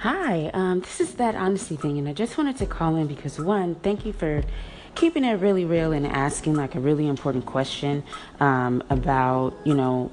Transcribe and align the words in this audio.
Hi, 0.00 0.50
um, 0.54 0.80
this 0.80 0.98
is 0.98 1.12
that 1.16 1.34
honesty 1.34 1.76
thing, 1.76 1.98
and 1.98 2.08
I 2.08 2.14
just 2.14 2.38
wanted 2.38 2.56
to 2.56 2.64
call 2.64 2.96
in 2.96 3.06
because 3.06 3.38
one, 3.38 3.74
thank 3.74 4.06
you 4.06 4.14
for 4.14 4.42
keeping 4.94 5.24
it 5.24 5.34
really 5.34 5.66
real 5.66 5.92
and 5.92 6.06
asking 6.06 6.54
like 6.54 6.74
a 6.74 6.80
really 6.80 7.06
important 7.06 7.44
question 7.44 8.02
um, 8.40 8.82
about, 8.88 9.52
you 9.62 9.74
know, 9.74 10.10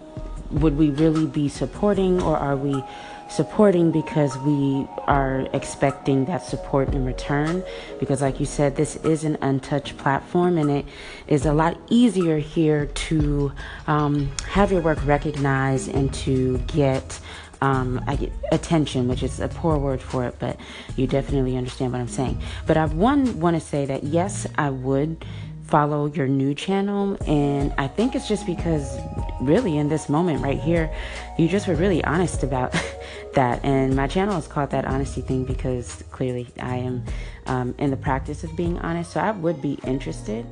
would 0.51 0.77
we 0.77 0.89
really 0.89 1.25
be 1.25 1.47
supporting 1.47 2.21
or 2.21 2.35
are 2.35 2.57
we 2.57 2.83
supporting 3.29 3.91
because 3.91 4.37
we 4.39 4.85
are 5.05 5.47
expecting 5.53 6.25
that 6.25 6.43
support 6.43 6.93
in 6.93 7.05
return? 7.05 7.63
Because 7.97 8.21
like 8.21 8.41
you 8.41 8.45
said 8.45 8.75
this 8.75 8.97
is 8.97 9.23
an 9.23 9.37
untouched 9.41 9.97
platform 9.97 10.57
and 10.57 10.69
it 10.69 10.85
is 11.27 11.45
a 11.45 11.53
lot 11.53 11.77
easier 11.89 12.39
here 12.39 12.87
to 12.87 13.53
um, 13.87 14.31
have 14.49 14.71
your 14.71 14.81
work 14.81 15.03
recognized 15.05 15.89
and 15.89 16.13
to 16.13 16.57
get 16.67 17.19
um, 17.61 18.03
I 18.07 18.15
get 18.15 18.31
attention, 18.51 19.07
which 19.07 19.23
is 19.23 19.39
a 19.39 19.47
poor 19.47 19.77
word 19.77 20.01
for 20.01 20.25
it, 20.25 20.35
but 20.39 20.59
you 20.95 21.07
definitely 21.07 21.57
understand 21.57 21.91
what 21.91 22.01
I'm 22.01 22.07
saying. 22.07 22.41
But 22.65 22.77
I 22.77 22.85
one 22.85 23.39
want 23.39 23.55
to 23.55 23.59
say 23.59 23.85
that 23.85 24.03
yes, 24.03 24.45
I 24.57 24.69
would 24.69 25.25
follow 25.67 26.05
your 26.05 26.27
new 26.27 26.53
channel, 26.53 27.17
and 27.27 27.73
I 27.77 27.87
think 27.87 28.15
it's 28.15 28.27
just 28.27 28.45
because 28.45 28.97
really 29.41 29.77
in 29.77 29.89
this 29.89 30.07
moment 30.07 30.41
right 30.41 30.59
here, 30.59 30.89
you 31.37 31.47
just 31.47 31.67
were 31.67 31.75
really 31.75 32.03
honest 32.03 32.43
about 32.43 32.73
that, 33.33 33.63
and 33.63 33.95
my 33.95 34.07
channel 34.07 34.37
is 34.37 34.47
called 34.47 34.71
that 34.71 34.85
honesty 34.85 35.21
thing 35.21 35.43
because 35.43 36.03
clearly 36.11 36.47
I 36.59 36.77
am 36.77 37.03
um, 37.47 37.75
in 37.77 37.89
the 37.89 37.97
practice 37.97 38.43
of 38.43 38.55
being 38.55 38.79
honest. 38.79 39.11
So 39.11 39.19
I 39.19 39.31
would 39.31 39.61
be 39.61 39.79
interested, 39.83 40.45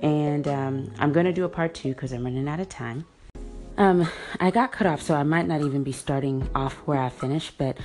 and 0.00 0.48
um, 0.48 0.90
I'm 0.98 1.12
gonna 1.12 1.32
do 1.32 1.44
a 1.44 1.48
part 1.48 1.74
two 1.74 1.90
because 1.90 2.12
I'm 2.12 2.24
running 2.24 2.48
out 2.48 2.60
of 2.60 2.68
time. 2.68 3.04
Um, 3.78 4.06
I 4.38 4.50
got 4.50 4.70
cut 4.72 4.86
off, 4.86 5.00
so 5.00 5.14
I 5.14 5.22
might 5.22 5.46
not 5.48 5.62
even 5.62 5.82
be 5.82 5.92
starting 5.92 6.48
off 6.54 6.74
where 6.86 7.00
I 7.00 7.08
finished, 7.08 7.56
but 7.56 7.78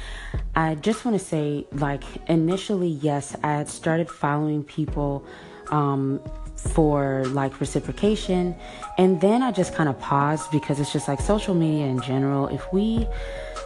I 0.55 0.75
just 0.75 1.05
want 1.05 1.17
to 1.17 1.25
say, 1.25 1.65
like, 1.71 2.03
initially, 2.27 2.89
yes, 2.89 3.35
I 3.43 3.53
had 3.53 3.69
started 3.69 4.09
following 4.09 4.63
people 4.63 5.25
um, 5.71 6.19
for 6.55 7.23
like 7.27 7.59
reciprocation, 7.61 8.55
and 8.97 9.21
then 9.21 9.41
I 9.41 9.51
just 9.51 9.75
kind 9.75 9.87
of 9.87 9.97
paused 9.99 10.51
because 10.51 10.79
it's 10.79 10.91
just 10.91 11.07
like 11.07 11.21
social 11.21 11.53
media 11.53 11.85
in 11.85 12.01
general. 12.01 12.47
If 12.47 12.71
we 12.73 13.07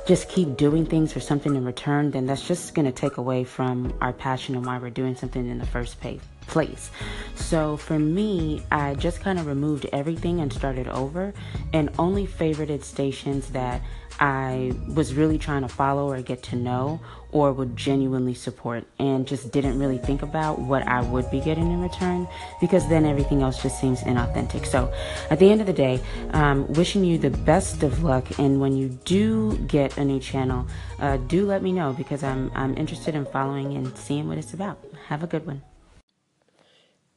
just 0.07 0.29
keep 0.29 0.57
doing 0.57 0.85
things 0.85 1.11
for 1.13 1.19
something 1.19 1.55
in 1.55 1.65
return, 1.65 2.11
then 2.11 2.27
that's 2.27 2.47
just 2.47 2.75
going 2.75 2.85
to 2.85 2.91
take 2.91 3.17
away 3.17 3.43
from 3.43 3.93
our 4.01 4.13
passion 4.13 4.55
and 4.55 4.65
why 4.65 4.77
we're 4.77 4.89
doing 4.89 5.15
something 5.15 5.47
in 5.47 5.57
the 5.57 5.65
first 5.65 5.99
place 6.01 6.21
place. 6.51 6.91
So 7.35 7.77
for 7.77 7.97
me, 7.97 8.63
I 8.71 8.93
just 8.95 9.21
kind 9.21 9.39
of 9.39 9.47
removed 9.47 9.87
everything 9.91 10.39
and 10.41 10.53
started 10.53 10.87
over 10.87 11.33
and 11.73 11.89
only 11.97 12.27
favorited 12.27 12.83
stations 12.83 13.49
that 13.49 13.81
I 14.19 14.73
was 14.87 15.15
really 15.15 15.39
trying 15.39 15.63
to 15.63 15.67
follow 15.67 16.11
or 16.11 16.21
get 16.21 16.43
to 16.43 16.55
know 16.55 16.99
or 17.31 17.51
would 17.53 17.75
genuinely 17.75 18.35
support 18.35 18.85
and 18.99 19.25
just 19.25 19.51
didn't 19.51 19.79
really 19.79 19.97
think 19.97 20.21
about 20.21 20.59
what 20.59 20.87
I 20.87 21.01
would 21.01 21.31
be 21.31 21.39
getting 21.39 21.71
in 21.71 21.81
return 21.81 22.27
because 22.59 22.87
then 22.87 23.05
everything 23.05 23.41
else 23.41 23.63
just 23.63 23.79
seems 23.79 24.01
inauthentic. 24.01 24.67
So 24.67 24.93
at 25.31 25.39
the 25.39 25.49
end 25.49 25.61
of 25.61 25.67
the 25.67 25.73
day, 25.73 25.99
um, 26.33 26.71
wishing 26.73 27.03
you 27.03 27.17
the 27.17 27.31
best 27.31 27.81
of 27.81 28.03
luck. 28.03 28.37
And 28.37 28.61
when 28.61 28.75
you 28.75 28.89
do 29.05 29.57
get 29.59 29.97
a 29.97 30.05
new 30.05 30.19
channel, 30.19 30.67
uh, 30.99 31.17
do 31.17 31.47
let 31.47 31.63
me 31.63 31.71
know 31.71 31.93
because 31.93 32.23
I'm, 32.23 32.51
I'm 32.53 32.77
interested 32.77 33.15
in 33.15 33.25
following 33.25 33.75
and 33.75 33.97
seeing 33.97 34.27
what 34.27 34.37
it's 34.37 34.53
about. 34.53 34.77
Have 35.07 35.23
a 35.23 35.27
good 35.27 35.47
one. 35.47 35.63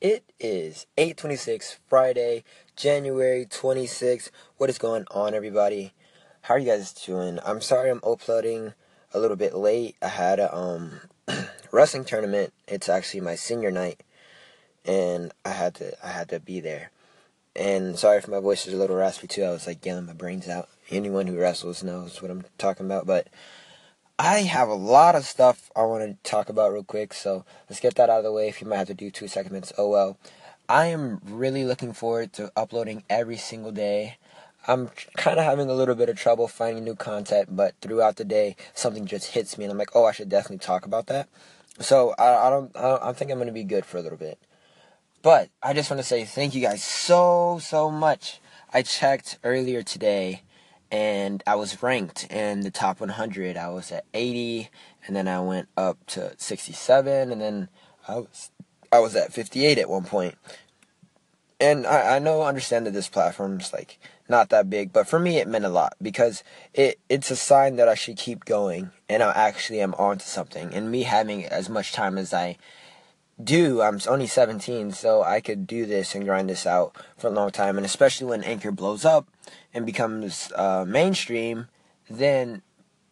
It 0.04 0.34
is 0.38 0.84
8:26 0.98 1.78
Friday, 1.88 2.44
January 2.76 3.46
26th. 3.46 4.28
What 4.58 4.68
is 4.68 4.76
going 4.76 5.06
on 5.10 5.32
everybody? 5.32 5.94
How 6.42 6.56
are 6.56 6.58
you 6.58 6.66
guys 6.66 6.92
doing? 6.92 7.38
I'm 7.42 7.62
sorry 7.62 7.88
I'm 7.88 8.02
uploading 8.04 8.74
a 9.14 9.18
little 9.18 9.38
bit 9.38 9.54
late. 9.54 9.96
I 10.02 10.08
had 10.08 10.40
a 10.40 10.54
um 10.54 11.00
wrestling 11.72 12.04
tournament. 12.04 12.52
It's 12.68 12.90
actually 12.90 13.22
my 13.22 13.34
senior 13.34 13.70
night 13.70 14.02
and 14.84 15.32
I 15.42 15.52
had 15.52 15.74
to 15.76 15.94
I 16.06 16.10
had 16.10 16.28
to 16.28 16.38
be 16.38 16.60
there. 16.60 16.90
And 17.56 17.98
sorry 17.98 18.18
if 18.18 18.28
my 18.28 18.40
voice 18.40 18.66
is 18.66 18.74
a 18.74 18.76
little 18.76 18.96
raspy 18.96 19.26
too. 19.26 19.44
I 19.44 19.52
was 19.52 19.66
like 19.66 19.86
yelling 19.86 20.04
my 20.04 20.12
brains 20.12 20.50
out. 20.50 20.68
Anyone 20.90 21.28
who 21.28 21.38
wrestles 21.38 21.82
knows 21.82 22.20
what 22.20 22.30
I'm 22.30 22.44
talking 22.58 22.84
about, 22.84 23.06
but 23.06 23.28
I 24.18 24.42
have 24.42 24.68
a 24.68 24.74
lot 24.74 25.16
of 25.16 25.24
stuff 25.24 25.72
I 25.74 25.82
want 25.82 26.04
to 26.04 26.30
talk 26.30 26.48
about 26.48 26.72
real 26.72 26.84
quick, 26.84 27.12
so 27.12 27.44
let's 27.68 27.80
get 27.80 27.96
that 27.96 28.08
out 28.08 28.18
of 28.18 28.24
the 28.24 28.32
way. 28.32 28.48
If 28.48 28.60
you 28.60 28.68
might 28.68 28.76
have 28.76 28.86
to 28.86 28.94
do 28.94 29.10
two 29.10 29.26
segments, 29.26 29.72
oh 29.76 29.88
well. 29.88 30.18
I 30.68 30.86
am 30.86 31.20
really 31.24 31.64
looking 31.64 31.92
forward 31.92 32.32
to 32.34 32.52
uploading 32.56 33.02
every 33.10 33.36
single 33.36 33.72
day. 33.72 34.18
I'm 34.68 34.90
kind 35.16 35.38
of 35.38 35.44
having 35.44 35.68
a 35.68 35.74
little 35.74 35.96
bit 35.96 36.08
of 36.08 36.16
trouble 36.16 36.46
finding 36.46 36.84
new 36.84 36.94
content, 36.94 37.56
but 37.56 37.74
throughout 37.82 38.16
the 38.16 38.24
day, 38.24 38.54
something 38.72 39.04
just 39.04 39.32
hits 39.32 39.58
me, 39.58 39.64
and 39.64 39.72
I'm 39.72 39.78
like, 39.78 39.96
oh, 39.96 40.04
I 40.04 40.12
should 40.12 40.28
definitely 40.28 40.58
talk 40.58 40.86
about 40.86 41.06
that. 41.08 41.28
So 41.80 42.14
I, 42.16 42.46
I 42.46 42.50
don't, 42.50 42.74
I, 42.76 42.82
don't, 42.82 43.02
I 43.02 43.12
think 43.12 43.32
I'm 43.32 43.38
gonna 43.38 43.50
be 43.52 43.64
good 43.64 43.84
for 43.84 43.98
a 43.98 44.02
little 44.02 44.16
bit. 44.16 44.38
But 45.22 45.50
I 45.60 45.74
just 45.74 45.90
want 45.90 45.98
to 45.98 46.06
say 46.06 46.24
thank 46.24 46.54
you 46.54 46.62
guys 46.62 46.84
so 46.84 47.58
so 47.60 47.90
much. 47.90 48.40
I 48.72 48.82
checked 48.82 49.38
earlier 49.42 49.82
today 49.82 50.42
and 50.94 51.42
I 51.44 51.56
was 51.56 51.82
ranked 51.82 52.30
in 52.30 52.60
the 52.60 52.70
top 52.70 53.00
100. 53.00 53.56
I 53.56 53.68
was 53.70 53.90
at 53.90 54.04
80, 54.14 54.70
and 55.04 55.16
then 55.16 55.26
I 55.26 55.40
went 55.40 55.66
up 55.76 55.98
to 56.06 56.34
67, 56.36 57.32
and 57.32 57.40
then 57.40 57.68
I 58.06 58.14
was 58.18 58.52
I 58.92 59.00
was 59.00 59.16
at 59.16 59.32
58 59.32 59.76
at 59.78 59.88
one 59.88 60.04
point. 60.04 60.36
And 61.58 61.84
I, 61.84 62.16
I 62.16 62.18
know, 62.20 62.42
understand 62.42 62.86
that 62.86 62.92
this 62.92 63.08
platform's 63.08 63.72
like 63.72 63.98
not 64.28 64.50
that 64.50 64.70
big, 64.70 64.92
but 64.92 65.08
for 65.08 65.18
me 65.18 65.38
it 65.38 65.48
meant 65.48 65.64
a 65.64 65.68
lot 65.68 65.94
because 66.00 66.44
it 66.72 67.00
it's 67.08 67.32
a 67.32 67.36
sign 67.36 67.74
that 67.74 67.88
I 67.88 67.96
should 67.96 68.16
keep 68.16 68.44
going, 68.44 68.92
and 69.08 69.20
I 69.20 69.32
actually 69.32 69.80
am 69.80 69.94
onto 69.94 70.24
something. 70.24 70.72
And 70.72 70.92
me 70.92 71.02
having 71.02 71.44
as 71.44 71.68
much 71.68 71.90
time 71.90 72.16
as 72.16 72.32
I 72.32 72.56
do. 73.42 73.82
I'm 73.82 74.00
only 74.08 74.26
17, 74.26 74.92
so 74.92 75.22
I 75.22 75.40
could 75.40 75.66
do 75.66 75.86
this 75.86 76.14
and 76.14 76.24
grind 76.24 76.48
this 76.48 76.66
out 76.66 76.96
for 77.16 77.28
a 77.28 77.30
long 77.30 77.50
time. 77.50 77.76
And 77.76 77.86
especially 77.86 78.26
when 78.26 78.44
Anchor 78.44 78.72
blows 78.72 79.04
up 79.04 79.28
and 79.72 79.84
becomes 79.84 80.52
uh, 80.54 80.84
mainstream, 80.86 81.68
then 82.08 82.62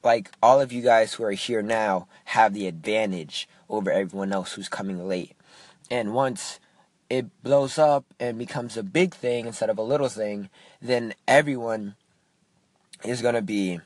like 0.03 0.31
all 0.43 0.61
of 0.61 0.73
you 0.73 0.83
guys 0.83 1.15
who 1.15 1.25
are 1.25 1.33
here 1.33 1.63
now 1.63 2.09
have 2.27 2.55
the 2.55 2.67
advantage 2.67 3.49
over 3.69 3.91
everyone 3.91 4.33
else 4.33 4.53
who's 4.53 4.69
coming 4.69 5.07
late. 5.09 5.33
And 5.91 6.15
once 6.15 6.59
it 7.11 7.27
blows 7.43 7.79
up 7.79 8.05
and 8.19 8.39
becomes 8.39 8.77
a 8.77 8.83
big 8.83 9.15
thing 9.15 9.47
instead 9.47 9.71
of 9.71 9.79
a 9.79 9.83
little 9.83 10.09
thing, 10.09 10.49
then 10.81 11.15
everyone 11.29 11.95
is 13.05 13.23
going 13.23 13.35
to 13.35 13.43
be 13.43 13.81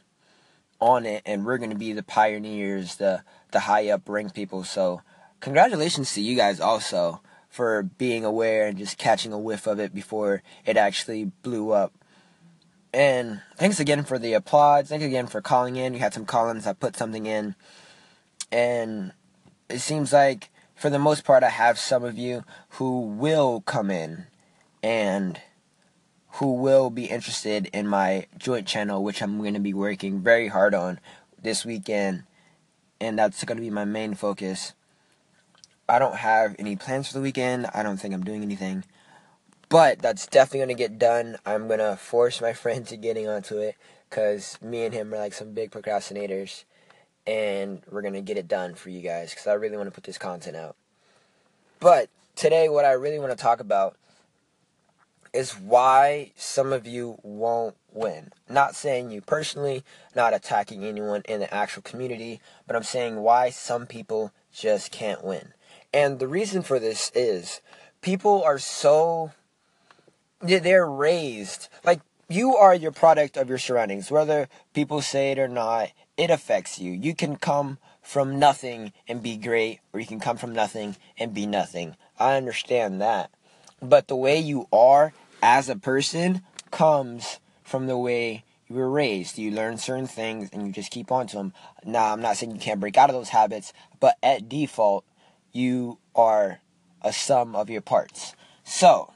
on 0.80 1.06
it 1.06 1.22
and 1.25 1.44
we're 1.44 1.58
going 1.58 1.70
to 1.70 1.76
be 1.76 1.92
the 1.92 2.02
pioneers, 2.02 2.96
the 2.96 3.22
the 3.50 3.60
high 3.60 3.88
up 3.88 4.08
rank 4.08 4.34
people. 4.34 4.64
So 4.64 5.00
congratulations 5.41 6.12
to 6.14 6.20
you 6.20 6.36
guys 6.36 6.60
also 6.60 7.20
for 7.48 7.82
being 7.82 8.24
aware 8.24 8.66
and 8.66 8.78
just 8.78 8.98
catching 8.98 9.32
a 9.32 9.38
whiff 9.38 9.66
of 9.66 9.80
it 9.80 9.94
before 9.94 10.42
it 10.64 10.76
actually 10.76 11.24
blew 11.42 11.70
up. 11.70 11.92
And 12.92 13.42
thanks 13.56 13.80
again 13.80 14.04
for 14.04 14.19
the 14.19 14.32
applause. 14.32 14.88
Thanks 14.88 15.04
again 15.04 15.26
for 15.26 15.41
calling 15.41 15.76
in. 15.76 15.94
You 15.94 16.00
had 16.00 16.14
some 16.14 16.25
call-ins. 16.25 16.66
I 16.66 16.72
put 16.72 16.96
something 16.96 17.26
in. 17.26 17.54
And 18.50 19.12
it 19.69 19.80
seems 19.80 20.12
like, 20.12 20.50
for 20.75 20.88
the 20.91 20.98
most 20.98 21.25
part, 21.25 21.42
I 21.42 21.48
have 21.48 21.78
some 21.78 22.04
of 22.04 22.16
you 22.16 22.44
who 22.70 23.00
will 23.00 23.60
come 23.62 23.91
in 23.91 24.26
and 24.82 25.41
who 26.32 26.52
will 26.52 26.91
be 26.91 27.06
interested 27.06 27.69
in 27.72 27.86
my 27.86 28.26
joint 28.38 28.66
channel, 28.66 29.02
which 29.02 29.22
I'm 29.22 29.38
going 29.38 29.54
to 29.54 29.60
be 29.60 29.75
working 29.75 30.20
very 30.20 30.48
hard 30.48 30.75
on 30.75 31.00
this 31.42 31.64
weekend. 31.64 32.25
And 33.00 33.19
that's 33.19 33.44
going 33.44 33.56
to 33.56 33.62
be 33.62 33.70
my 33.70 33.84
main 33.84 34.14
focus. 34.14 34.75
I 35.88 35.98
don't 35.98 36.16
have 36.16 36.56
any 36.58 36.76
plans 36.76 37.08
for 37.08 37.14
the 37.14 37.20
weekend. 37.20 37.69
I 37.72 37.82
don't 37.82 37.97
think 37.97 38.12
I'm 38.12 38.24
doing 38.24 38.42
anything. 38.42 38.84
But 39.69 40.00
that's 40.00 40.26
definitely 40.26 40.60
going 40.60 40.69
to 40.69 40.74
get 40.74 40.98
done. 40.98 41.36
I'm 41.44 41.66
going 41.66 41.80
to 41.80 41.97
force 41.97 42.41
my 42.41 42.52
friend 42.54 42.86
to 42.86 42.97
getting 42.97 43.28
onto 43.28 43.58
it 43.58 43.76
because 44.08 44.58
me 44.60 44.84
and 44.84 44.94
him 44.94 45.12
are 45.14 45.19
like 45.19 45.32
some 45.32 45.52
big 45.52 45.70
procrastinators. 45.70 46.64
And 47.26 47.82
we're 47.91 48.02
going 48.02 48.14
to 48.14 48.20
get 48.20 48.36
it 48.36 48.46
done 48.46 48.75
for 48.75 48.90
you 48.90 49.00
guys 49.00 49.31
because 49.31 49.46
I 49.49 49.55
really 49.55 49.76
want 49.76 49.88
to 49.88 49.94
put 49.94 50.05
this 50.05 50.19
content 50.19 50.56
out. 50.56 50.76
But 51.81 52.08
today, 52.37 52.69
what 52.69 52.84
I 52.84 52.93
really 52.93 53.19
want 53.19 53.32
to 53.32 53.37
talk 53.37 53.61
about 53.61 53.96
is 55.32 55.52
why 55.52 56.32
some 56.37 56.72
of 56.72 56.87
you 56.87 57.19
won't 57.22 57.76
win. 57.93 58.31
Not 58.49 58.75
saying 58.75 59.11
you 59.11 59.20
personally, 59.20 59.84
not 60.14 60.34
attacking 60.34 60.84
anyone 60.84 61.22
in 61.28 61.40
the 61.40 61.52
actual 61.52 61.82
community, 61.82 62.40
but 62.66 62.76
I'm 62.76 62.82
saying 62.82 63.16
why 63.16 63.50
some 63.50 63.87
people 63.87 64.32
just 64.52 64.90
can't 64.93 65.22
win. 65.22 65.52
And 65.96 66.19
the 66.19 66.28
reason 66.28 66.60
for 66.60 66.78
this 66.78 67.10
is 67.14 67.62
people 68.02 68.43
are 68.44 68.58
so 68.58 69.31
they're 70.43 70.87
raised 70.87 71.70
like 71.84 72.02
you 72.28 72.54
are 72.54 72.75
your 72.75 72.93
product 72.93 73.38
of 73.38 73.48
your 73.48 73.56
surroundings. 73.56 74.10
Whether 74.10 74.50
people 74.75 75.00
say 75.00 75.31
it 75.31 75.38
or 75.38 75.48
not 75.48 75.93
it 76.19 76.28
affects 76.28 76.78
you. 76.78 76.93
You 76.93 77.14
can 77.14 77.37
come 77.37 77.78
from 78.02 78.38
nothing 78.38 78.93
and 79.08 79.22
be 79.22 79.38
great 79.38 79.81
or 79.94 80.00
you 80.00 80.06
can 80.06 80.20
come 80.20 80.37
from 80.37 80.52
nothing 80.52 80.96
and 81.19 81.32
be 81.32 81.46
nothing. 81.46 81.96
I 82.19 82.37
understand 82.37 83.00
that. 83.00 83.31
But 83.81 84.08
the 84.08 84.16
way 84.16 84.38
you 84.38 84.69
are 84.70 85.14
as 85.42 85.70
a 85.70 85.76
person 85.76 86.42
comes 86.70 87.40
from 87.64 87.87
the 87.87 87.96
way 87.96 88.44
you 88.69 88.76
were 88.76 88.90
raised, 88.90 89.38
you 89.38 89.50
learn 89.50 89.78
certain 89.78 90.06
things, 90.06 90.50
and 90.52 90.66
you 90.66 90.72
just 90.72 90.90
keep 90.90 91.12
on 91.12 91.26
to 91.28 91.37
them. 91.37 91.52
Now, 91.84 92.12
I'm 92.12 92.20
not 92.20 92.37
saying 92.37 92.52
you 92.52 92.60
can't 92.60 92.81
break 92.81 92.99
out 92.99 93.08
of 93.08 93.14
those 93.14 93.28
habits, 93.28 93.72
but 94.00 94.16
at 94.22 94.49
default, 94.49 95.04
you 95.56 95.99
are 96.14 96.61
a 97.03 97.12
sum 97.12 97.56
of 97.56 97.70
your 97.70 97.81
parts. 97.81 98.35
So, 98.64 99.12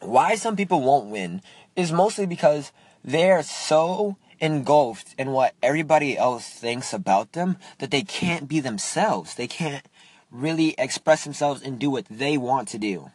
why 0.00 0.34
some 0.34 0.56
people 0.56 0.80
won't 0.80 1.10
win 1.10 1.40
is 1.76 1.92
mostly 1.92 2.26
because 2.26 2.72
they're 3.04 3.42
so 3.42 4.16
engulfed 4.40 5.14
in 5.18 5.32
what 5.32 5.54
everybody 5.62 6.18
else 6.18 6.48
thinks 6.48 6.92
about 6.92 7.32
them 7.32 7.56
that 7.78 7.90
they 7.90 8.02
can't 8.02 8.48
be 8.48 8.60
themselves. 8.60 9.34
They 9.34 9.46
can't 9.46 9.86
really 10.30 10.74
express 10.76 11.24
themselves 11.24 11.62
and 11.62 11.78
do 11.78 11.90
what 11.90 12.06
they 12.10 12.36
want 12.36 12.68
to 12.68 12.78
do. 12.78 13.10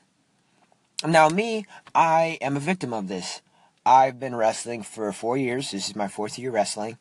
Now, 1.05 1.29
me, 1.29 1.65
I 1.93 2.37
am 2.41 2.57
a 2.57 2.61
victim 2.61 2.93
of 2.93 3.07
this. 3.07 3.41
I've 3.85 4.19
been 4.19 4.35
wrestling 4.35 4.83
for 4.83 5.11
four 5.11 5.37
years. 5.37 5.71
This 5.71 5.89
is 5.89 5.95
my 5.95 6.07
fourth 6.07 6.37
year 6.37 6.51
wrestling. 6.51 6.97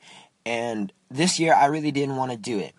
And 0.46 0.92
this 1.10 1.38
year, 1.38 1.54
I 1.54 1.66
really 1.66 1.90
didn't 1.90 2.16
want 2.16 2.30
to 2.30 2.36
do 2.36 2.58
it. 2.58 2.74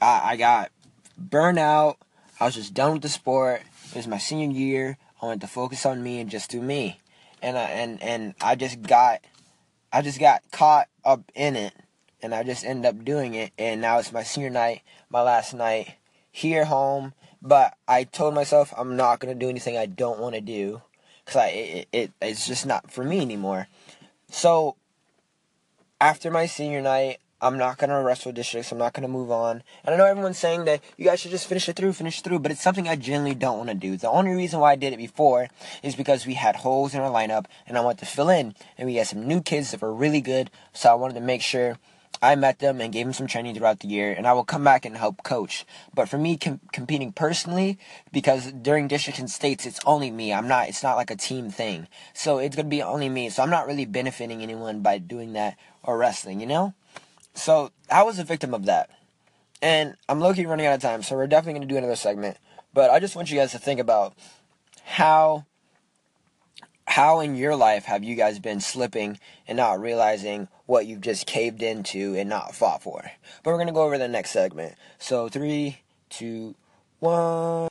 I, 0.00 0.32
I 0.32 0.36
got 0.36 0.70
burned 1.16 1.58
out. 1.58 1.98
I 2.40 2.46
was 2.46 2.54
just 2.54 2.74
done 2.74 2.94
with 2.94 3.02
the 3.02 3.08
sport. 3.08 3.62
It 3.90 3.96
was 3.96 4.06
my 4.06 4.18
senior 4.18 4.50
year. 4.50 4.98
I 5.20 5.26
wanted 5.26 5.40
to 5.42 5.46
focus 5.46 5.86
on 5.86 6.02
me 6.02 6.20
and 6.20 6.30
just 6.30 6.50
do 6.50 6.60
me. 6.60 7.00
And 7.40 7.58
I, 7.58 7.62
and 7.62 8.02
and 8.02 8.34
I 8.40 8.54
just 8.54 8.82
got 8.82 9.20
I 9.92 10.02
just 10.02 10.18
got 10.18 10.42
caught 10.50 10.88
up 11.04 11.30
in 11.34 11.56
it 11.56 11.74
and 12.22 12.34
I 12.34 12.42
just 12.42 12.64
ended 12.64 12.86
up 12.86 13.04
doing 13.04 13.34
it 13.34 13.52
and 13.58 13.80
now 13.80 13.98
it's 13.98 14.12
my 14.12 14.22
senior 14.22 14.50
night, 14.50 14.82
my 15.10 15.20
last 15.20 15.54
night 15.54 15.96
here 16.32 16.64
home, 16.64 17.12
but 17.42 17.76
I 17.86 18.04
told 18.04 18.34
myself 18.34 18.72
I'm 18.76 18.96
not 18.96 19.20
going 19.20 19.32
to 19.32 19.38
do 19.38 19.48
anything 19.48 19.76
I 19.76 19.86
don't 19.86 20.18
want 20.18 20.34
to 20.34 20.40
do 20.40 20.82
cuz 21.26 21.36
I 21.36 21.46
it, 21.48 21.88
it 21.92 22.12
it's 22.20 22.46
just 22.46 22.66
not 22.66 22.90
for 22.90 23.04
me 23.04 23.20
anymore. 23.20 23.68
So 24.30 24.76
after 26.00 26.30
my 26.30 26.46
senior 26.46 26.80
night, 26.80 27.18
I'm 27.44 27.58
not 27.58 27.76
gonna 27.76 28.02
wrestle 28.02 28.32
districts. 28.32 28.72
I'm 28.72 28.78
not 28.78 28.94
gonna 28.94 29.06
move 29.06 29.30
on. 29.30 29.62
And 29.84 29.94
I 29.94 29.98
know 29.98 30.06
everyone's 30.06 30.38
saying 30.38 30.64
that 30.64 30.80
you 30.96 31.04
guys 31.04 31.20
should 31.20 31.30
just 31.30 31.46
finish 31.46 31.68
it 31.68 31.76
through, 31.76 31.92
finish 31.92 32.22
through, 32.22 32.38
but 32.38 32.50
it's 32.50 32.62
something 32.62 32.88
I 32.88 32.96
genuinely 32.96 33.34
don't 33.34 33.58
want 33.58 33.68
to 33.68 33.74
do. 33.74 33.98
The 33.98 34.08
only 34.08 34.30
reason 34.30 34.60
why 34.60 34.72
I 34.72 34.76
did 34.76 34.94
it 34.94 34.96
before 34.96 35.48
is 35.82 35.94
because 35.94 36.24
we 36.24 36.34
had 36.34 36.56
holes 36.56 36.94
in 36.94 37.02
our 37.02 37.10
lineup, 37.10 37.44
and 37.66 37.76
I 37.76 37.82
wanted 37.82 37.98
to 37.98 38.06
fill 38.06 38.30
in. 38.30 38.54
And 38.78 38.86
we 38.88 38.94
had 38.94 39.08
some 39.08 39.28
new 39.28 39.42
kids 39.42 39.72
that 39.72 39.82
were 39.82 39.92
really 39.92 40.22
good, 40.22 40.50
so 40.72 40.90
I 40.90 40.94
wanted 40.94 41.14
to 41.14 41.20
make 41.20 41.42
sure 41.42 41.76
I 42.22 42.34
met 42.34 42.60
them 42.60 42.80
and 42.80 42.90
gave 42.90 43.04
them 43.04 43.12
some 43.12 43.26
training 43.26 43.54
throughout 43.54 43.80
the 43.80 43.88
year, 43.88 44.10
and 44.10 44.26
I 44.26 44.32
will 44.32 44.44
come 44.44 44.64
back 44.64 44.86
and 44.86 44.96
help 44.96 45.22
coach. 45.22 45.66
But 45.92 46.08
for 46.08 46.16
me, 46.16 46.38
com- 46.38 46.60
competing 46.72 47.12
personally, 47.12 47.78
because 48.10 48.52
during 48.52 48.88
districts 48.88 49.20
and 49.20 49.30
states, 49.30 49.66
it's 49.66 49.80
only 49.84 50.10
me. 50.10 50.32
I'm 50.32 50.48
not. 50.48 50.70
It's 50.70 50.82
not 50.82 50.96
like 50.96 51.10
a 51.10 51.16
team 51.16 51.50
thing, 51.50 51.88
so 52.14 52.38
it's 52.38 52.56
gonna 52.56 52.68
be 52.68 52.82
only 52.82 53.10
me. 53.10 53.28
So 53.28 53.42
I'm 53.42 53.50
not 53.50 53.66
really 53.66 53.84
benefiting 53.84 54.42
anyone 54.42 54.80
by 54.80 54.96
doing 54.96 55.34
that 55.34 55.58
or 55.82 55.98
wrestling. 55.98 56.40
You 56.40 56.46
know. 56.46 56.74
So 57.34 57.70
I 57.90 58.02
was 58.02 58.18
a 58.18 58.24
victim 58.24 58.54
of 58.54 58.66
that. 58.66 58.90
And 59.60 59.96
I'm 60.08 60.20
low 60.20 60.34
key 60.34 60.46
running 60.46 60.66
out 60.66 60.74
of 60.74 60.82
time, 60.82 61.02
so 61.02 61.16
we're 61.16 61.26
definitely 61.26 61.58
going 61.58 61.68
to 61.68 61.74
do 61.74 61.78
another 61.78 61.96
segment. 61.96 62.36
But 62.72 62.90
I 62.90 63.00
just 63.00 63.16
want 63.16 63.30
you 63.30 63.38
guys 63.38 63.52
to 63.52 63.58
think 63.58 63.80
about 63.80 64.14
how 64.84 65.46
how 66.86 67.20
in 67.20 67.34
your 67.34 67.56
life 67.56 67.84
have 67.84 68.04
you 68.04 68.14
guys 68.14 68.38
been 68.38 68.60
slipping 68.60 69.18
and 69.48 69.56
not 69.56 69.80
realizing 69.80 70.48
what 70.66 70.86
you've 70.86 71.00
just 71.00 71.26
caved 71.26 71.62
into 71.62 72.14
and 72.14 72.28
not 72.28 72.54
fought 72.54 72.82
for? 72.82 73.10
But 73.42 73.50
we're 73.50 73.56
going 73.56 73.68
to 73.68 73.72
go 73.72 73.84
over 73.84 73.98
the 73.98 74.06
next 74.06 74.30
segment. 74.30 74.76
So, 74.98 75.28
three, 75.28 75.78
two, 76.10 76.54
one. 77.00 77.68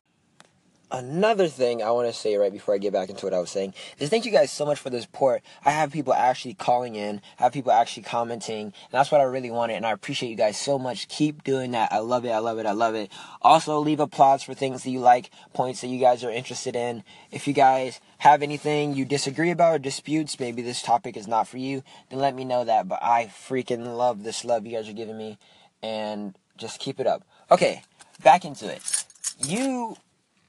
Another 0.93 1.47
thing 1.47 1.81
I 1.81 1.89
want 1.89 2.07
to 2.07 2.13
say 2.13 2.35
right 2.35 2.53
before 2.53 2.75
I 2.75 2.77
get 2.77 2.93
back 2.93 3.09
into 3.09 3.25
what 3.25 3.33
I 3.33 3.39
was 3.39 3.49
saying 3.49 3.73
is 3.97 4.11
thank 4.11 4.25
you 4.25 4.31
guys 4.31 4.51
so 4.51 4.63
much 4.63 4.77
for 4.77 4.91
the 4.91 5.01
support. 5.01 5.41
I 5.65 5.71
have 5.71 5.91
people 5.91 6.13
actually 6.13 6.53
calling 6.53 6.95
in, 6.95 7.19
I 7.39 7.43
have 7.43 7.51
people 7.51 7.71
actually 7.71 8.03
commenting, 8.03 8.65
and 8.65 8.73
that's 8.91 9.11
what 9.11 9.19
I 9.19 9.23
really 9.23 9.49
wanted. 9.49 9.73
And 9.73 9.87
I 9.87 9.91
appreciate 9.91 10.29
you 10.29 10.35
guys 10.35 10.55
so 10.55 10.77
much. 10.77 11.07
Keep 11.07 11.43
doing 11.43 11.71
that. 11.71 11.91
I 11.91 11.97
love 11.97 12.25
it. 12.25 12.29
I 12.29 12.37
love 12.37 12.59
it. 12.59 12.67
I 12.67 12.73
love 12.73 12.93
it. 12.93 13.11
Also, 13.41 13.79
leave 13.79 13.99
applause 13.99 14.43
for 14.43 14.53
things 14.53 14.83
that 14.83 14.91
you 14.91 14.99
like, 14.99 15.31
points 15.53 15.81
that 15.81 15.87
you 15.87 15.99
guys 15.99 16.23
are 16.23 16.29
interested 16.29 16.75
in. 16.75 17.03
If 17.31 17.47
you 17.47 17.53
guys 17.53 17.99
have 18.19 18.43
anything 18.43 18.93
you 18.93 19.03
disagree 19.03 19.49
about 19.49 19.73
or 19.73 19.79
disputes, 19.79 20.39
maybe 20.39 20.61
this 20.61 20.83
topic 20.83 21.17
is 21.17 21.27
not 21.27 21.47
for 21.47 21.57
you, 21.57 21.81
then 22.11 22.19
let 22.19 22.35
me 22.35 22.45
know 22.45 22.65
that. 22.65 22.87
But 22.87 22.99
I 23.01 23.31
freaking 23.33 23.97
love 23.97 24.21
this 24.21 24.45
love 24.45 24.67
you 24.67 24.77
guys 24.77 24.87
are 24.87 24.93
giving 24.93 25.17
me, 25.17 25.39
and 25.81 26.35
just 26.55 26.79
keep 26.79 26.99
it 26.99 27.07
up. 27.07 27.23
Okay, 27.49 27.81
back 28.21 28.45
into 28.45 28.71
it. 28.71 29.05
You 29.43 29.97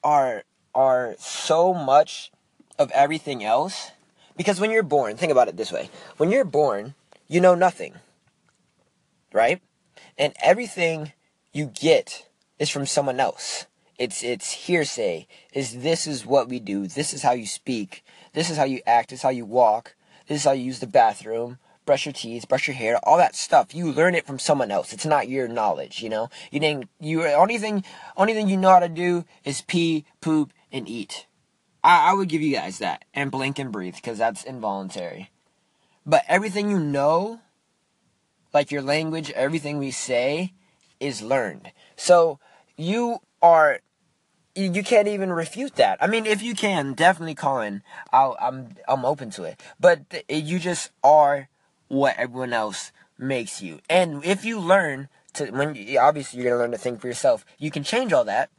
are 0.04 0.44
are 0.74 1.16
so 1.18 1.72
much 1.72 2.30
of 2.78 2.90
everything 2.92 3.42
else 3.42 3.90
because 4.36 4.60
when 4.60 4.70
you're 4.70 4.82
born, 4.82 5.16
think 5.16 5.32
about 5.32 5.48
it 5.48 5.56
this 5.56 5.72
way. 5.72 5.88
When 6.16 6.30
you're 6.30 6.44
born, 6.44 6.94
you 7.28 7.40
know 7.40 7.54
nothing. 7.54 7.94
Right? 9.32 9.62
And 10.18 10.32
everything 10.42 11.12
you 11.52 11.66
get 11.66 12.28
is 12.58 12.70
from 12.70 12.86
someone 12.86 13.18
else. 13.18 13.66
It's 13.98 14.22
it's 14.22 14.50
hearsay. 14.52 15.26
Is 15.52 15.82
this 15.82 16.06
is 16.06 16.26
what 16.26 16.48
we 16.48 16.60
do. 16.60 16.86
This 16.86 17.14
is 17.14 17.22
how 17.22 17.32
you 17.32 17.46
speak. 17.46 18.04
This 18.32 18.50
is 18.50 18.56
how 18.56 18.64
you 18.64 18.80
act. 18.86 19.10
This 19.10 19.20
is 19.20 19.22
how 19.22 19.30
you 19.30 19.44
walk. 19.44 19.94
This 20.26 20.40
is 20.40 20.44
how 20.44 20.52
you 20.52 20.64
use 20.64 20.80
the 20.80 20.86
bathroom 20.86 21.58
brush 21.84 22.06
your 22.06 22.12
teeth, 22.12 22.48
brush 22.48 22.66
your 22.66 22.74
hair, 22.74 22.98
all 23.02 23.16
that 23.18 23.34
stuff. 23.34 23.74
You 23.74 23.92
learn 23.92 24.14
it 24.14 24.26
from 24.26 24.38
someone 24.38 24.70
else. 24.70 24.92
It's 24.92 25.06
not 25.06 25.28
your 25.28 25.48
knowledge, 25.48 26.02
you 26.02 26.08
know. 26.08 26.28
You 26.50 26.60
didn't. 26.60 26.88
You 27.00 27.26
only 27.26 27.58
thing, 27.58 27.84
only 28.16 28.34
thing 28.34 28.48
you 28.48 28.56
know 28.56 28.70
how 28.70 28.80
to 28.80 28.88
do 28.88 29.24
is 29.44 29.62
pee, 29.62 30.04
poop, 30.20 30.52
and 30.72 30.88
eat. 30.88 31.26
I, 31.82 32.10
I 32.10 32.12
would 32.14 32.28
give 32.28 32.42
you 32.42 32.54
guys 32.54 32.78
that, 32.78 33.04
and 33.12 33.30
blink 33.30 33.58
and 33.58 33.70
breathe, 33.70 33.96
because 33.96 34.18
that's 34.18 34.44
involuntary. 34.44 35.30
But 36.06 36.24
everything 36.28 36.70
you 36.70 36.78
know, 36.78 37.40
like 38.52 38.70
your 38.70 38.82
language, 38.82 39.30
everything 39.32 39.78
we 39.78 39.90
say, 39.90 40.52
is 41.00 41.22
learned. 41.22 41.72
So 41.96 42.38
you 42.76 43.18
are 43.42 43.80
you 44.56 44.82
can't 44.84 45.08
even 45.08 45.32
refute 45.32 45.74
that. 45.76 45.98
I 46.00 46.06
mean, 46.06 46.26
if 46.26 46.40
you 46.42 46.54
can, 46.54 46.94
definitely 46.94 47.34
call 47.34 47.60
in. 47.60 47.82
I'll, 48.12 48.36
I'm 48.40 48.76
I'm 48.86 49.04
open 49.04 49.30
to 49.30 49.44
it. 49.44 49.60
But 49.80 50.02
eh, 50.28 50.36
you 50.36 50.58
just 50.58 50.90
are 51.02 51.48
what 51.94 52.16
everyone 52.18 52.52
else 52.52 52.92
makes 53.18 53.62
you. 53.62 53.80
And 53.88 54.24
if 54.24 54.44
you 54.44 54.58
learn 54.58 55.08
to, 55.34 55.50
when 55.50 55.96
obviously 55.98 56.40
you're 56.40 56.50
gonna 56.50 56.62
learn 56.62 56.72
to 56.72 56.78
think 56.78 57.00
for 57.00 57.06
yourself, 57.06 57.44
you 57.58 57.70
can 57.70 57.84
change 57.84 58.12
all 58.12 58.24
that 58.24 58.50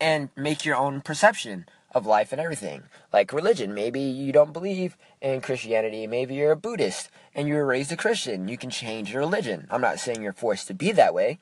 and 0.00 0.30
make 0.36 0.64
your 0.64 0.76
own 0.76 1.00
perception 1.00 1.66
of 1.94 2.06
life 2.06 2.32
and 2.32 2.40
everything. 2.40 2.84
Like 3.12 3.32
religion, 3.32 3.74
maybe 3.74 4.00
you 4.00 4.32
don't 4.32 4.52
believe 4.52 4.96
in 5.20 5.40
Christianity, 5.40 6.06
maybe 6.06 6.34
you're 6.34 6.52
a 6.52 6.56
Buddhist 6.56 7.10
and 7.34 7.48
you 7.48 7.54
were 7.54 7.66
raised 7.66 7.92
a 7.92 7.96
Christian. 7.96 8.48
You 8.48 8.58
can 8.58 8.70
change 8.70 9.12
your 9.12 9.20
religion. 9.20 9.66
I'm 9.70 9.80
not 9.80 10.00
saying 10.00 10.22
you're 10.22 10.32
forced 10.32 10.66
to 10.68 10.74
be 10.74 10.92
that 10.92 11.14
way. 11.14 11.38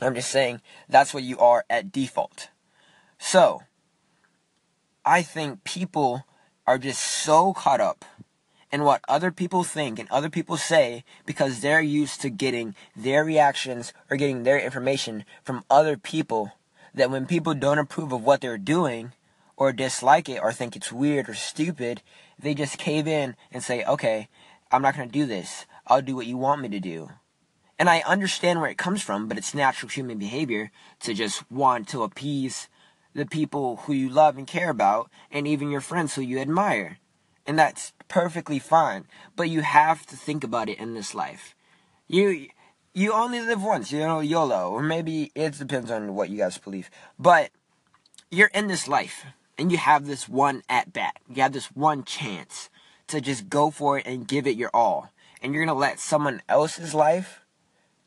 I'm 0.00 0.14
just 0.14 0.30
saying 0.30 0.60
that's 0.88 1.14
what 1.14 1.22
you 1.22 1.38
are 1.38 1.64
at 1.70 1.92
default. 1.92 2.48
So, 3.18 3.62
I 5.04 5.22
think 5.22 5.64
people 5.64 6.26
are 6.66 6.78
just 6.78 7.00
so 7.00 7.52
caught 7.52 7.80
up 7.80 8.04
and 8.72 8.84
what 8.84 9.02
other 9.06 9.30
people 9.30 9.62
think 9.62 9.98
and 9.98 10.10
other 10.10 10.30
people 10.30 10.56
say 10.56 11.04
because 11.26 11.60
they're 11.60 11.82
used 11.82 12.22
to 12.22 12.30
getting 12.30 12.74
their 12.96 13.22
reactions 13.22 13.92
or 14.10 14.16
getting 14.16 14.42
their 14.42 14.58
information 14.58 15.24
from 15.44 15.64
other 15.70 15.98
people 15.98 16.52
that 16.94 17.10
when 17.10 17.26
people 17.26 17.54
don't 17.54 17.78
approve 17.78 18.12
of 18.12 18.24
what 18.24 18.40
they're 18.40 18.58
doing 18.58 19.12
or 19.56 19.72
dislike 19.72 20.28
it 20.28 20.40
or 20.42 20.52
think 20.52 20.74
it's 20.74 20.90
weird 20.90 21.28
or 21.28 21.34
stupid, 21.34 22.02
they 22.38 22.54
just 22.54 22.78
cave 22.78 23.06
in 23.06 23.36
and 23.52 23.62
say, 23.62 23.84
okay, 23.84 24.28
I'm 24.70 24.82
not 24.82 24.96
going 24.96 25.08
to 25.08 25.12
do 25.12 25.26
this. 25.26 25.66
I'll 25.86 26.02
do 26.02 26.16
what 26.16 26.26
you 26.26 26.38
want 26.38 26.62
me 26.62 26.68
to 26.70 26.80
do. 26.80 27.10
And 27.78 27.90
I 27.90 28.02
understand 28.06 28.60
where 28.60 28.70
it 28.70 28.78
comes 28.78 29.02
from, 29.02 29.28
but 29.28 29.36
it's 29.36 29.54
natural 29.54 29.90
human 29.90 30.18
behavior 30.18 30.70
to 31.00 31.14
just 31.14 31.50
want 31.50 31.88
to 31.88 32.02
appease 32.02 32.68
the 33.14 33.26
people 33.26 33.76
who 33.84 33.92
you 33.92 34.08
love 34.08 34.38
and 34.38 34.46
care 34.46 34.70
about 34.70 35.10
and 35.30 35.46
even 35.46 35.70
your 35.70 35.80
friends 35.80 36.14
who 36.14 36.22
you 36.22 36.38
admire. 36.38 36.98
And 37.46 37.58
that's 37.58 37.92
perfectly 38.12 38.58
fine. 38.58 39.06
But 39.34 39.48
you 39.48 39.62
have 39.62 40.06
to 40.06 40.16
think 40.16 40.44
about 40.44 40.68
it 40.68 40.78
in 40.78 40.94
this 40.94 41.14
life. 41.14 41.54
You 42.06 42.48
you 42.94 43.12
only 43.14 43.40
live 43.40 43.62
once, 43.62 43.90
you 43.90 44.00
know, 44.00 44.20
YOLO, 44.20 44.70
or 44.70 44.82
maybe 44.82 45.32
it 45.34 45.58
depends 45.58 45.90
on 45.90 46.14
what 46.14 46.28
you 46.28 46.36
guys 46.36 46.58
believe. 46.58 46.90
But 47.18 47.50
you're 48.30 48.50
in 48.52 48.68
this 48.68 48.86
life 48.86 49.24
and 49.56 49.72
you 49.72 49.78
have 49.78 50.06
this 50.06 50.28
one 50.28 50.62
at 50.68 50.92
bat. 50.92 51.16
You 51.26 51.42
have 51.42 51.54
this 51.54 51.72
one 51.72 52.04
chance 52.04 52.68
to 53.06 53.22
just 53.22 53.48
go 53.48 53.70
for 53.70 53.98
it 53.98 54.06
and 54.06 54.28
give 54.28 54.46
it 54.46 54.58
your 54.58 54.70
all. 54.74 55.10
And 55.40 55.54
you're 55.54 55.64
going 55.64 55.74
to 55.74 55.80
let 55.80 56.00
someone 56.00 56.42
else's 56.50 56.94
life 56.94 57.40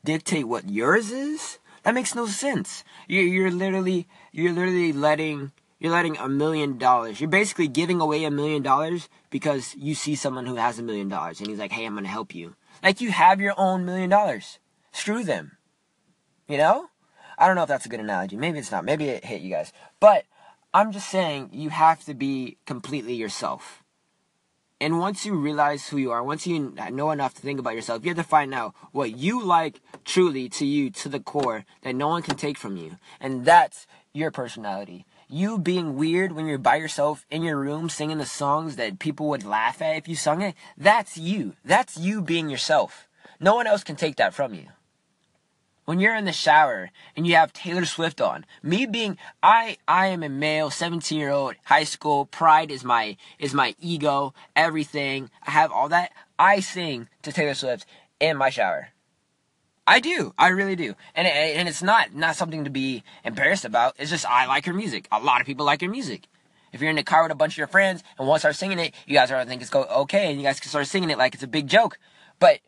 dictate 0.03 0.47
what 0.47 0.69
yours 0.69 1.11
is? 1.11 1.57
That 1.81 1.95
makes 1.95 2.13
no 2.13 2.27
sense. 2.27 2.83
You're, 3.07 3.23
you're 3.23 3.51
literally 3.51 4.07
you're 4.31 4.53
literally 4.53 4.93
letting 4.93 5.51
you're 5.85 5.93
letting 5.93 6.17
a 6.17 6.27
million 6.27 6.77
dollars. 6.77 7.21
You're 7.21 7.29
basically 7.29 7.67
giving 7.67 8.01
away 8.01 8.23
a 8.23 8.31
million 8.31 8.63
dollars 8.63 9.07
because 9.29 9.75
you 9.75 9.95
see 9.95 10.15
someone 10.15 10.45
who 10.45 10.55
has 10.55 10.79
a 10.79 10.83
million 10.83 11.09
dollars 11.09 11.39
and 11.39 11.47
he's 11.47 11.59
like, 11.59 11.71
hey, 11.71 11.85
I'm 11.85 11.93
going 11.93 12.03
to 12.03 12.09
help 12.09 12.33
you. 12.33 12.55
Like 12.83 13.01
you 13.01 13.11
have 13.11 13.39
your 13.39 13.53
own 13.57 13.85
million 13.85 14.09
dollars. 14.09 14.59
Screw 14.91 15.23
them. 15.23 15.57
You 16.47 16.57
know? 16.57 16.89
I 17.37 17.47
don't 17.47 17.55
know 17.55 17.63
if 17.63 17.67
that's 17.67 17.85
a 17.85 17.89
good 17.89 17.99
analogy. 17.99 18.35
Maybe 18.35 18.59
it's 18.59 18.71
not. 18.71 18.85
Maybe 18.85 19.05
it 19.05 19.25
hit 19.25 19.41
you 19.41 19.51
guys. 19.51 19.73
But 19.99 20.25
I'm 20.73 20.91
just 20.91 21.09
saying 21.09 21.49
you 21.53 21.69
have 21.69 22.03
to 22.05 22.13
be 22.13 22.57
completely 22.65 23.13
yourself. 23.13 23.83
And 24.81 24.99
once 24.99 25.25
you 25.25 25.35
realize 25.35 25.87
who 25.87 25.97
you 25.97 26.11
are, 26.11 26.23
once 26.23 26.45
you 26.45 26.75
know 26.91 27.11
enough 27.11 27.33
to 27.35 27.41
think 27.41 27.59
about 27.59 27.75
yourself, 27.75 28.03
you 28.03 28.09
have 28.09 28.17
to 28.17 28.23
find 28.23 28.53
out 28.53 28.75
what 28.91 29.17
you 29.17 29.43
like 29.43 29.79
truly 30.03 30.49
to 30.49 30.65
you, 30.65 30.89
to 30.91 31.09
the 31.09 31.19
core, 31.19 31.65
that 31.83 31.95
no 31.95 32.09
one 32.09 32.21
can 32.21 32.35
take 32.35 32.57
from 32.57 32.75
you. 32.75 32.97
And 33.19 33.45
that's 33.45 33.87
your 34.13 34.31
personality. 34.31 35.05
You 35.27 35.57
being 35.57 35.95
weird 35.95 36.31
when 36.31 36.45
you're 36.45 36.57
by 36.57 36.75
yourself 36.75 37.25
in 37.31 37.41
your 37.41 37.57
room 37.57 37.89
singing 37.89 38.19
the 38.19 38.25
songs 38.25 38.75
that 38.75 38.99
people 38.99 39.27
would 39.29 39.43
laugh 39.43 39.81
at 39.81 39.95
if 39.95 40.07
you 40.07 40.15
sung 40.15 40.41
it, 40.41 40.55
that's 40.77 41.17
you. 41.17 41.53
That's 41.65 41.97
you 41.97 42.21
being 42.21 42.49
yourself. 42.49 43.07
No 43.39 43.55
one 43.55 43.67
else 43.67 43.83
can 43.83 43.95
take 43.95 44.17
that 44.17 44.33
from 44.33 44.53
you 44.53 44.67
when 45.85 45.99
you're 45.99 46.15
in 46.15 46.25
the 46.25 46.31
shower 46.31 46.89
and 47.15 47.25
you 47.25 47.35
have 47.35 47.53
Taylor 47.53 47.85
Swift 47.85 48.19
on. 48.19 48.45
Me 48.61 48.85
being 48.85 49.17
I 49.41 49.77
I 49.87 50.07
am 50.07 50.23
a 50.23 50.29
male, 50.29 50.69
17 50.69 51.17
year 51.17 51.29
old, 51.29 51.55
high 51.65 51.83
school. 51.83 52.25
Pride 52.25 52.71
is 52.71 52.83
my 52.83 53.17
is 53.39 53.53
my 53.53 53.75
ego, 53.79 54.33
everything. 54.55 55.29
I 55.45 55.51
have 55.51 55.71
all 55.71 55.89
that. 55.89 56.11
I 56.37 56.59
sing 56.59 57.07
to 57.21 57.31
Taylor 57.31 57.53
Swift 57.53 57.85
in 58.19 58.37
my 58.37 58.49
shower. 58.49 58.89
I 59.87 59.99
do. 59.99 60.33
I 60.37 60.49
really 60.49 60.75
do. 60.75 60.95
And 61.13 61.27
and 61.27 61.67
it's 61.69 61.83
not 61.83 62.13
not 62.13 62.35
something 62.35 62.63
to 62.63 62.69
be 62.69 63.03
embarrassed 63.23 63.65
about. 63.65 63.95
It's 63.99 64.09
just 64.09 64.25
I 64.25 64.45
like 64.47 64.65
her 64.65 64.73
music. 64.73 65.07
A 65.11 65.19
lot 65.19 65.41
of 65.41 65.47
people 65.47 65.65
like 65.65 65.81
her 65.81 65.89
music. 65.89 66.27
If 66.73 66.81
you're 66.81 66.89
in 66.89 66.95
the 66.95 67.03
car 67.03 67.23
with 67.23 67.31
a 67.31 67.35
bunch 67.35 67.53
of 67.53 67.57
your 67.57 67.67
friends 67.67 68.03
and 68.17 68.27
one 68.27 68.39
starts 68.39 68.59
singing 68.59 68.79
it, 68.79 68.93
you 69.05 69.13
guys 69.13 69.31
are 69.31 69.35
gonna 69.35 69.49
think 69.49 69.61
it's 69.61 69.69
go 69.69 69.83
okay, 69.83 70.29
and 70.29 70.37
you 70.37 70.43
guys 70.43 70.59
can 70.59 70.69
start 70.69 70.87
singing 70.87 71.09
it 71.09 71.17
like 71.17 71.33
it's 71.33 71.43
a 71.43 71.47
big 71.47 71.67
joke. 71.67 71.99
But 72.39 72.59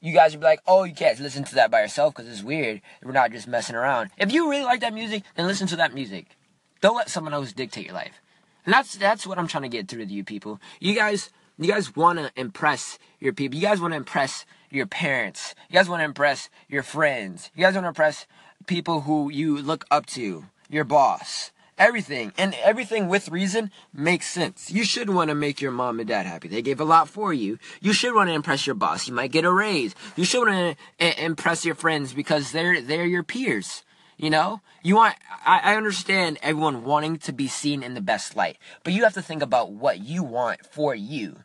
you 0.00 0.12
guys 0.12 0.32
would 0.32 0.40
be 0.40 0.46
like, 0.46 0.60
oh, 0.66 0.84
you 0.84 0.94
can't 0.94 1.18
listen 1.18 1.44
to 1.44 1.54
that 1.54 1.70
by 1.70 1.80
yourself 1.80 2.14
because 2.14 2.30
it's 2.30 2.42
weird. 2.42 2.82
We're 3.02 3.12
not 3.12 3.32
just 3.32 3.48
messing 3.48 3.74
around. 3.74 4.10
If 4.18 4.30
you 4.30 4.50
really 4.50 4.64
like 4.64 4.80
that 4.80 4.94
music, 4.94 5.24
then 5.34 5.46
listen 5.46 5.66
to 5.68 5.76
that 5.76 5.94
music. 5.94 6.36
Don't 6.80 6.96
let 6.96 7.08
someone 7.08 7.32
else 7.32 7.52
dictate 7.52 7.86
your 7.86 7.94
life. 7.94 8.20
And 8.66 8.74
that's 8.74 8.96
that's 8.96 9.26
what 9.26 9.38
I'm 9.38 9.48
trying 9.48 9.62
to 9.62 9.68
get 9.68 9.88
through 9.88 10.04
to 10.04 10.12
you 10.12 10.24
people. 10.24 10.60
You 10.78 10.94
guys, 10.94 11.30
you 11.58 11.72
guys 11.72 11.96
want 11.96 12.18
to 12.18 12.30
impress 12.36 12.98
your 13.18 13.32
people. 13.32 13.58
You 13.58 13.66
guys 13.66 13.80
want 13.80 13.92
to 13.92 13.96
impress 13.96 14.44
your 14.70 14.86
parents. 14.86 15.54
You 15.68 15.74
guys 15.74 15.88
want 15.88 16.00
to 16.00 16.04
impress 16.04 16.48
your 16.68 16.82
friends. 16.82 17.50
You 17.54 17.64
guys 17.64 17.74
want 17.74 17.84
to 17.84 17.88
impress 17.88 18.26
people 18.66 19.02
who 19.02 19.30
you 19.30 19.58
look 19.58 19.84
up 19.90 20.06
to. 20.06 20.44
Your 20.68 20.84
boss 20.84 21.52
everything 21.78 22.32
and 22.38 22.54
everything 22.62 23.08
with 23.08 23.28
reason 23.28 23.70
makes 23.92 24.26
sense. 24.26 24.70
You 24.70 24.84
should 24.84 25.10
want 25.10 25.28
to 25.28 25.34
make 25.34 25.60
your 25.60 25.70
mom 25.70 26.00
and 26.00 26.08
dad 26.08 26.26
happy. 26.26 26.48
They 26.48 26.62
gave 26.62 26.80
a 26.80 26.84
lot 26.84 27.08
for 27.08 27.32
you. 27.32 27.58
You 27.80 27.92
should 27.92 28.14
want 28.14 28.28
to 28.28 28.34
impress 28.34 28.66
your 28.66 28.74
boss. 28.74 29.06
You 29.06 29.14
might 29.14 29.32
get 29.32 29.44
a 29.44 29.52
raise. 29.52 29.94
You 30.16 30.24
should 30.24 30.46
want 30.46 30.78
to 30.98 31.24
impress 31.24 31.64
your 31.64 31.74
friends 31.74 32.12
because 32.12 32.52
they're 32.52 32.80
they're 32.80 33.06
your 33.06 33.22
peers. 33.22 33.82
You 34.16 34.30
know, 34.30 34.62
you 34.82 34.96
want. 34.96 35.16
I, 35.44 35.60
I 35.72 35.76
understand 35.76 36.38
everyone 36.42 36.84
wanting 36.84 37.18
to 37.18 37.32
be 37.32 37.48
seen 37.48 37.82
in 37.82 37.94
the 37.94 38.00
best 38.00 38.34
light, 38.34 38.56
but 38.82 38.94
you 38.94 39.04
have 39.04 39.14
to 39.14 39.22
think 39.22 39.42
about 39.42 39.72
what 39.72 40.00
you 40.00 40.22
want 40.22 40.64
for 40.64 40.94
you. 40.94 41.44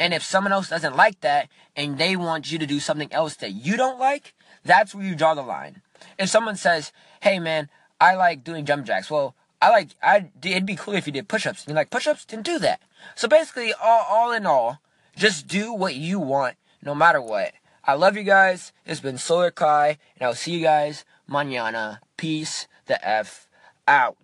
And 0.00 0.14
if 0.14 0.22
someone 0.24 0.52
else 0.52 0.70
doesn't 0.70 0.96
like 0.96 1.20
that 1.20 1.48
and 1.76 1.98
they 1.98 2.16
want 2.16 2.50
you 2.50 2.58
to 2.58 2.66
do 2.66 2.80
something 2.80 3.12
else 3.12 3.36
that 3.36 3.52
you 3.52 3.76
don't 3.76 4.00
like, 4.00 4.34
that's 4.64 4.94
where 4.94 5.04
you 5.04 5.14
draw 5.14 5.34
the 5.34 5.42
line. 5.42 5.82
If 6.18 6.30
someone 6.30 6.56
says, 6.56 6.90
"Hey, 7.20 7.38
man, 7.38 7.68
I 8.00 8.14
like 8.14 8.42
doing 8.42 8.64
jump 8.64 8.86
jacks," 8.86 9.10
well, 9.10 9.34
I 9.60 9.68
like 9.68 9.90
I 10.02 10.30
it'd 10.42 10.64
be 10.64 10.74
cool 10.74 10.94
if 10.94 11.06
you 11.06 11.12
did 11.12 11.28
push-ups. 11.28 11.66
You 11.68 11.74
like 11.74 11.90
push-ups? 11.90 12.24
Then 12.24 12.40
do 12.42 12.58
that. 12.60 12.80
So 13.14 13.28
basically, 13.28 13.74
all 13.74 14.06
all 14.08 14.32
in 14.32 14.46
all, 14.46 14.80
just 15.16 15.46
do 15.46 15.72
what 15.72 15.94
you 15.94 16.18
want, 16.18 16.56
no 16.82 16.94
matter 16.94 17.20
what. 17.20 17.52
I 17.84 17.94
love 17.94 18.16
you 18.16 18.22
guys. 18.22 18.72
It's 18.86 19.00
been 19.00 19.18
Solar 19.18 19.50
Kai, 19.50 19.98
and 20.16 20.26
I'll 20.26 20.34
see 20.34 20.52
you 20.52 20.62
guys 20.62 21.04
mañana. 21.28 21.98
Peace 22.16 22.66
the 22.86 23.06
f 23.06 23.46
out. 23.86 24.16